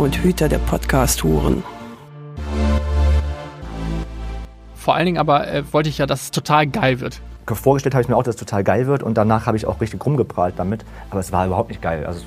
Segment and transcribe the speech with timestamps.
[0.00, 1.62] und Hüter der Podcast-Huren.
[4.74, 7.20] Vor allen Dingen aber äh, wollte ich ja, dass es total geil wird.
[7.46, 9.80] Vorgestellt habe ich mir auch, dass es total geil wird und danach habe ich auch
[9.80, 12.06] richtig rumgeprahlt damit, aber es war überhaupt nicht geil.
[12.06, 12.22] Also,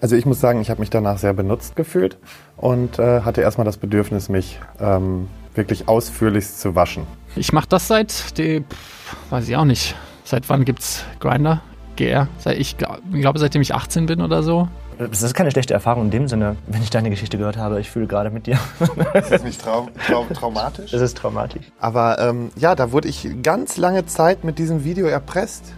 [0.00, 2.18] Also ich muss sagen, ich habe mich danach sehr benutzt gefühlt
[2.56, 7.04] und äh, hatte erstmal das Bedürfnis, mich ähm, wirklich ausführlichst zu waschen.
[7.34, 11.62] Ich mache das seit, die, pff, weiß ich auch nicht, seit wann gibt's Grinder?
[11.96, 12.28] GR?
[12.38, 14.68] Seit, ich glaube, glaub, seitdem ich 18 bin oder so.
[14.98, 17.80] Das ist keine schlechte Erfahrung in dem Sinne, wenn ich deine Geschichte gehört habe.
[17.80, 18.58] Ich fühle gerade mit dir.
[19.14, 20.90] Ist das nicht trau trau traumatisch?
[20.90, 21.66] Das ist traumatisch.
[21.78, 25.74] Aber ähm, ja, da wurde ich ganz lange Zeit mit diesem Video erpresst.